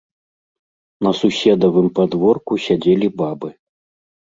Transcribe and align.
На 1.09 1.11
суседавым 1.21 1.87
падворку 2.01 2.53
сядзелі 2.67 3.07
бабы. 3.23 3.57